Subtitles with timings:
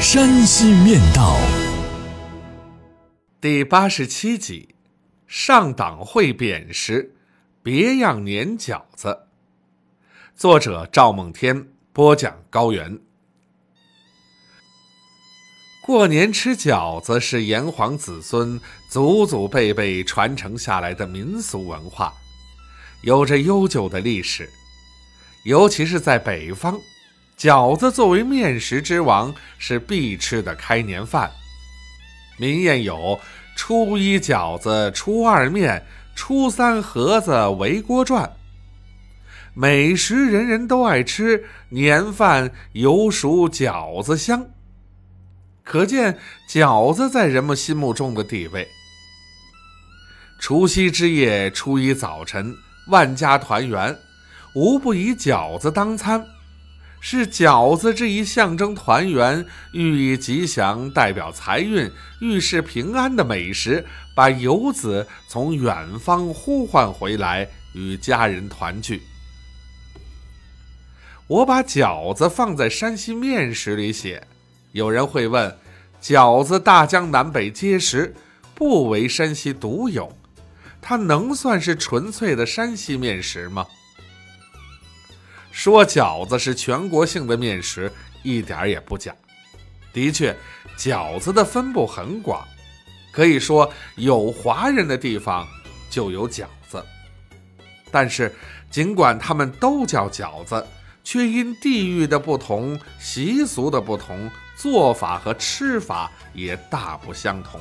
[0.00, 1.36] 山西面道》
[3.40, 4.76] 第八十七集：
[5.26, 7.16] 上党会扁食，
[7.64, 9.26] 别样年饺子。
[10.36, 13.00] 作者赵梦天，播讲高原。
[15.84, 18.58] 过年吃饺子是炎黄子孙
[18.88, 22.14] 祖祖辈辈传承下来的民俗文化，
[23.02, 24.48] 有着悠久的历史。
[25.42, 26.80] 尤其是在北方，
[27.38, 31.30] 饺子作为面食之王，是必吃的开年饭。
[32.36, 33.20] 民谚有
[33.54, 38.32] “初一饺子初二面，初三盒子围锅转”，
[39.54, 44.44] 美食人人都爱吃，年饭犹属饺子香。
[45.62, 46.18] 可见
[46.50, 48.66] 饺子在人们心目中的地位。
[50.40, 52.56] 除夕之夜，初一早晨，
[52.88, 53.96] 万家团圆，
[54.56, 56.26] 无不以饺子当餐，
[57.00, 69.02] 是饺子这一象征团圆、寓意吉祥、代表财运、预示平安的美食，把游子从远方呼唤回来，与家人团聚。
[71.28, 74.26] 我把饺子放在山西面食里写。
[74.72, 75.56] 有人会问：
[76.02, 78.14] 饺子大江南北皆食，
[78.54, 80.16] 不为山西独有，
[80.80, 83.66] 它能算是纯粹的山西面食吗？
[85.50, 87.92] 说饺子是全国性的面食，
[88.22, 89.14] 一点也不假。
[89.92, 90.36] 的确，
[90.78, 92.46] 饺子的分布很广，
[93.12, 95.46] 可以说有华人的地方
[95.90, 96.84] 就有饺子。
[97.90, 98.34] 但是，
[98.70, 100.66] 尽管他们都叫饺子，
[101.02, 104.30] 却因地域的不同、习俗的不同。
[104.60, 107.60] 做法和吃法也大不相同。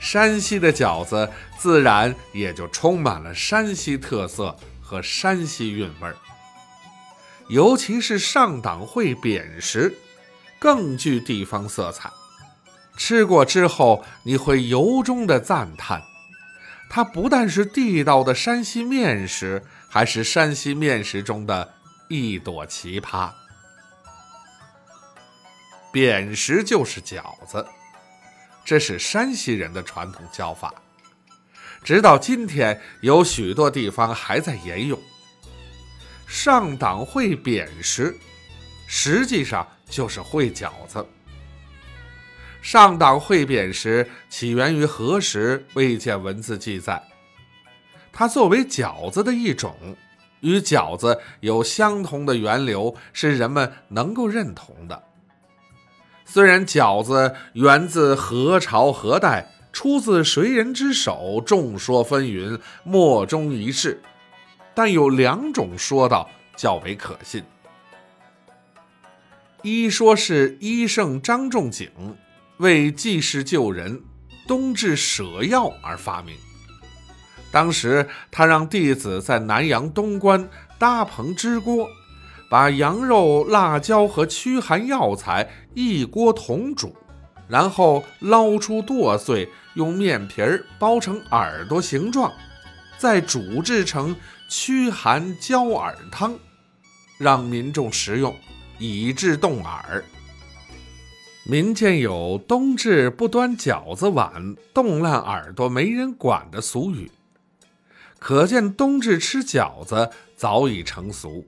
[0.00, 4.56] 山西的饺子自然也就充满了山西特色
[4.86, 6.16] 和山西韵味儿，
[7.48, 9.98] 尤其是上党会扁食，
[10.60, 12.08] 更具地方色彩。
[12.96, 16.00] 吃过之后，你会由衷的赞叹，
[16.88, 21.74] 它不但是地道的山西面食，还是山西面食中的
[22.08, 23.32] 一朵奇葩。
[25.92, 27.66] 扁食就是饺子，
[28.64, 30.72] 这是山西人的传统叫法，
[31.86, 35.00] 直到今天有许多地方还在沿用。
[36.26, 38.12] 上党会扁食，
[38.88, 41.06] 实际上就是烩饺子。
[42.60, 45.64] 上党会扁食起源于何时？
[45.74, 47.00] 未见文字记载。
[48.12, 49.96] 它作为饺子的一种，
[50.40, 55.04] 与饺子有相同的源流，是人们能够认同的。
[56.24, 64.00] 虽然饺子源自何朝何代，出自谁人之手，众说纷纭，莫衷一是，
[64.74, 67.44] 但有两种说道较为可信。
[69.60, 71.90] 一说是医圣张仲景
[72.56, 74.02] 为济世救人，
[74.48, 76.34] 冬至舍药而发明。
[77.50, 80.48] 当时他让弟子在南阳东关
[80.78, 81.86] 搭棚支锅。
[82.48, 86.96] 把羊肉、辣椒和驱寒药材一锅同煮，
[87.46, 92.32] 然后捞出剁碎，用面皮儿包成耳朵形状，
[92.98, 94.16] 再煮制成
[94.48, 96.36] 驱寒焦耳汤，
[97.18, 98.34] 让民众食用，
[98.78, 100.02] 以治冻耳。
[101.44, 107.10] 民间有“冬至不端饺子碗，冻烂耳朵没人管”的俗语，
[108.18, 111.46] 可见冬至吃饺子早已成俗。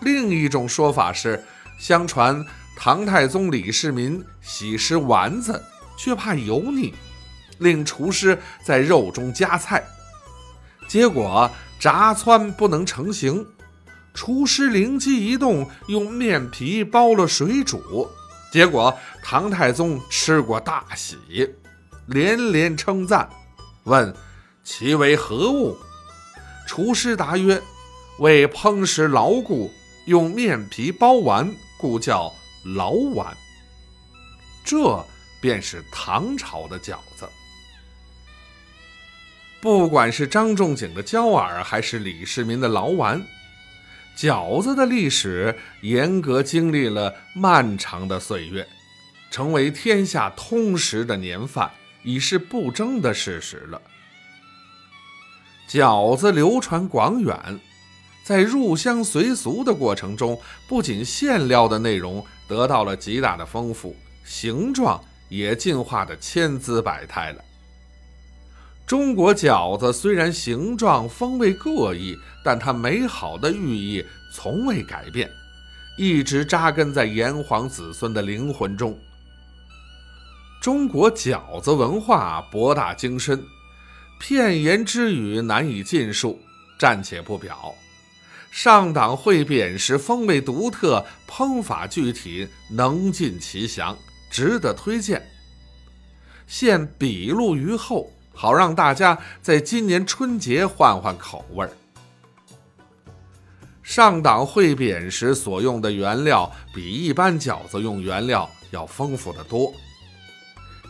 [0.00, 1.44] 另一种说法是，
[1.78, 2.44] 相传
[2.76, 5.62] 唐太宗李世民喜食丸子，
[5.96, 6.94] 却怕油腻，
[7.58, 9.82] 令厨师在肉中夹菜，
[10.88, 13.46] 结果炸汆不能成形。
[14.14, 18.08] 厨师灵机一动，用面皮包了水煮，
[18.52, 21.16] 结果唐太宗吃过大喜，
[22.06, 23.28] 连连称赞，
[23.84, 24.14] 问
[24.64, 25.76] 其为何物？
[26.66, 27.62] 厨师答曰：
[28.18, 29.70] 为烹食牢固。
[30.06, 32.32] 用面皮包完，故叫
[32.76, 33.36] 老碗。
[34.64, 35.04] 这
[35.46, 37.24] 便是唐朝的饺子。
[39.60, 43.24] 不管是张仲景的焦耳，还是李世民的老碗，
[44.18, 48.66] 饺子的历史严格经历了漫长的岁月，
[49.30, 51.70] 成为天下通食的年饭，
[52.02, 53.80] 已是不争的事实了。
[55.68, 57.60] 饺子流传广远，
[58.24, 63.94] 在入乡随俗的过程中，不仅馅料的内容得到了极大的丰富，
[64.24, 67.44] 形状也进化的千姿百态了。
[68.86, 75.28] 中国饺子虽然形状、风味各异，但它美好的寓意从未改变，
[75.98, 78.96] 一直扎根在炎黄子孙的灵魂中。
[80.60, 83.44] 中国饺子文化博大精深，
[84.20, 86.40] 片言之语难以尽述，
[86.78, 87.74] 暂且不表。
[88.52, 93.98] 上党汇匾时风味独特，烹法具体，能尽其详，
[94.30, 95.26] 值得推荐。
[96.46, 98.10] 现笔录于后。
[98.38, 101.70] 好让大家在今年春节换换口味儿。
[103.82, 109.72] 上党汇匾时所用的原料比一般饺子用原料要丰富的多。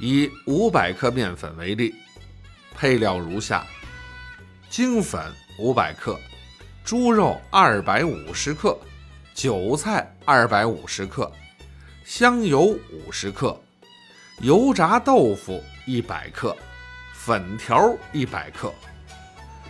[0.00, 1.94] 以五百克面粉为例，
[2.74, 3.64] 配料如下：
[4.68, 5.22] 精粉
[5.56, 6.18] 五百克，
[6.84, 8.76] 猪肉二百五十克，
[9.34, 11.30] 韭菜二百五十克，
[12.06, 12.60] 香油
[12.92, 13.60] 五十克，
[14.38, 16.56] 油炸豆腐一百克。
[17.12, 18.72] 粉条一百克，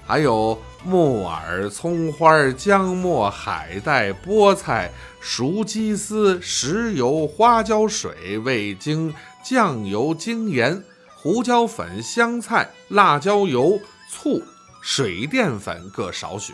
[0.07, 10.85] 还有木耳、葱花、姜末、海带、菠菜、熟鸡丝、石油、花椒水、味精、酱油、精盐、
[11.17, 13.81] 胡椒粉、香菜、辣椒油、
[14.11, 14.43] 醋、
[14.83, 16.53] 水淀粉各少许。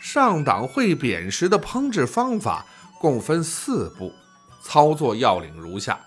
[0.00, 2.64] 上党汇匾时的烹制方法
[3.00, 4.12] 共分四步，
[4.62, 5.98] 操作要领如下：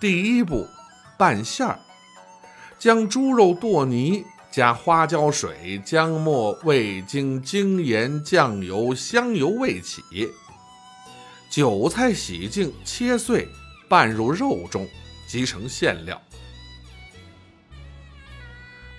[0.00, 0.66] 第一步。
[1.18, 1.78] 拌馅儿，
[2.78, 10.02] 将猪肉剁泥，加花椒水、姜末、味精、精盐、酱油、香油味起。
[11.48, 13.48] 韭菜洗净切碎，
[13.88, 14.86] 拌入肉中，
[15.26, 16.20] 即成馅料。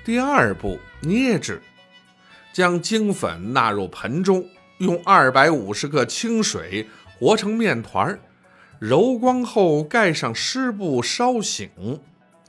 [0.03, 1.61] 第二步，捏制，
[2.51, 4.43] 将精粉纳入盆中，
[4.79, 6.87] 用二百五十克清水
[7.19, 8.19] 和成面团。
[8.79, 11.69] 揉光后，盖上湿布烧醒，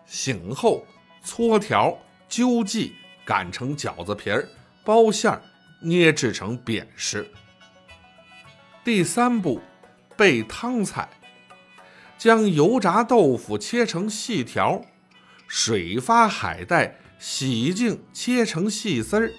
[0.05, 0.87] 醒后
[1.23, 1.99] 搓条、
[2.29, 2.93] 揪剂，
[3.25, 4.47] 擀成饺子皮儿，
[4.85, 5.41] 包馅儿，
[5.81, 7.27] 捏制成扁食。
[8.85, 9.63] 第三步，
[10.17, 11.09] 备汤菜，
[12.19, 14.83] 将油炸豆腐切成细条，
[15.47, 19.33] 水发海带洗净切成细丝儿，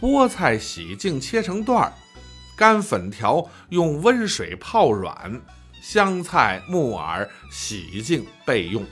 [0.00, 1.92] 菠菜洗净切成段儿，
[2.56, 5.38] 干粉条用温水泡软。
[5.82, 8.86] 香菜、木耳洗净备用。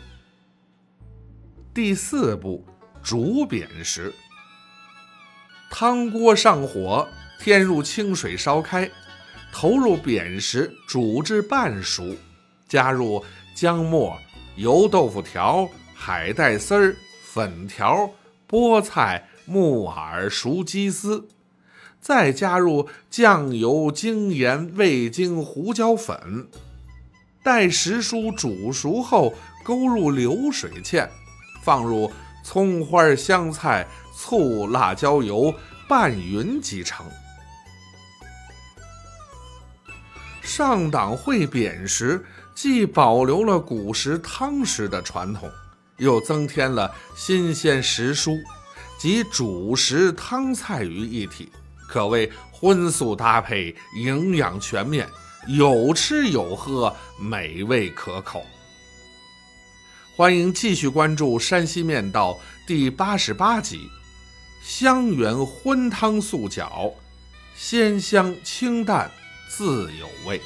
[1.73, 2.63] 第四步，
[3.03, 4.13] 煮扁食。
[5.71, 7.09] 汤锅上火，
[7.39, 8.91] 添入清水烧开，
[9.53, 12.17] 投入扁食煮至半熟，
[12.69, 13.25] 加入
[13.55, 14.19] 姜末、
[14.57, 18.11] 油豆腐条、海带丝儿、粉条、
[18.49, 21.27] 菠菜、木耳、熟鸡丝，
[22.01, 26.47] 再加入酱油、精盐、味精、胡椒粉。
[27.43, 29.33] 待食蔬煮熟后，
[29.65, 31.09] 勾入流水芡，
[31.63, 32.13] 放入
[32.45, 35.55] 葱花、香菜、醋、辣椒油，
[35.89, 37.07] 拌匀即成。
[40.43, 42.23] 上党烩扁时，
[42.55, 45.51] 既保留了古时汤食的传统，
[45.97, 48.39] 又增添了新鲜食蔬
[48.99, 51.49] 及主食汤菜于一体，
[51.89, 55.09] 可谓荤素搭配，营养全面。
[55.47, 58.45] 有吃有喝，美味可口。
[60.17, 62.33] 欢迎继续关注《山西面道》
[62.67, 63.89] 第八十八集：
[64.63, 66.93] 香园荤汤素饺，
[67.55, 69.11] 鲜香清淡
[69.49, 70.41] 自有味。